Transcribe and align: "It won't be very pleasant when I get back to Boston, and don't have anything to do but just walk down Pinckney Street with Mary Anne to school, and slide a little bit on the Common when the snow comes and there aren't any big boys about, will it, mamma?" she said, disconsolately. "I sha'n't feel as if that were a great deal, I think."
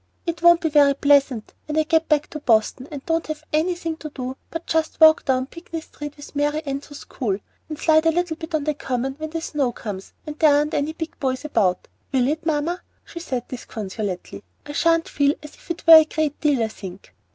"It 0.25 0.41
won't 0.41 0.61
be 0.61 0.69
very 0.69 0.95
pleasant 0.95 1.53
when 1.67 1.77
I 1.77 1.83
get 1.83 2.09
back 2.09 2.25
to 2.31 2.39
Boston, 2.39 2.87
and 2.89 3.05
don't 3.05 3.27
have 3.27 3.43
anything 3.53 3.97
to 3.97 4.09
do 4.09 4.35
but 4.49 4.65
just 4.65 4.99
walk 4.99 5.25
down 5.25 5.45
Pinckney 5.45 5.81
Street 5.81 6.17
with 6.17 6.35
Mary 6.35 6.63
Anne 6.65 6.79
to 6.79 6.95
school, 6.95 7.37
and 7.69 7.77
slide 7.77 8.07
a 8.07 8.11
little 8.11 8.35
bit 8.35 8.55
on 8.55 8.63
the 8.63 8.73
Common 8.73 9.13
when 9.19 9.29
the 9.29 9.41
snow 9.41 9.71
comes 9.71 10.13
and 10.25 10.39
there 10.39 10.55
aren't 10.55 10.73
any 10.73 10.93
big 10.93 11.19
boys 11.19 11.45
about, 11.45 11.87
will 12.11 12.27
it, 12.27 12.47
mamma?" 12.47 12.81
she 13.05 13.19
said, 13.19 13.47
disconsolately. 13.47 14.43
"I 14.65 14.71
sha'n't 14.71 15.07
feel 15.07 15.35
as 15.43 15.53
if 15.53 15.67
that 15.67 15.85
were 15.85 15.97
a 16.01 16.05
great 16.05 16.41
deal, 16.41 16.63
I 16.63 16.69
think." 16.69 17.13